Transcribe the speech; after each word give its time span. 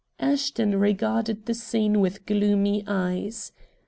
Ashton 0.19 0.79
regarded 0.79 1.45
the 1.45 1.53
scene 1.53 1.99
with 1.99 2.25
gloomy 2.25 2.83
eyes. 2.87 3.51